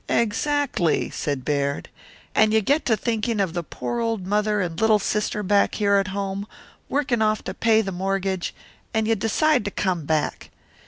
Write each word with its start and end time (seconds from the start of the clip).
"Exactly," 0.09 1.11
said 1.11 1.45
Baird. 1.45 1.87
"And 2.33 2.53
you 2.55 2.61
get 2.61 2.87
to 2.87 2.97
thinking 2.97 3.39
of 3.39 3.53
the 3.53 3.61
poor 3.61 3.99
old 3.99 4.25
mother 4.25 4.59
and 4.59 4.81
little 4.81 4.97
sister 4.97 5.43
back 5.43 5.75
here 5.75 5.97
at 5.97 6.07
home, 6.07 6.47
working 6.89 7.21
away 7.21 7.35
to 7.45 7.53
pay 7.53 7.81
off 7.81 7.85
the 7.85 7.91
mortgage, 7.91 8.55
and 8.95 9.07
you 9.07 9.13
decide 9.13 9.63
to 9.65 9.69
come 9.69 10.05
back. 10.05 10.49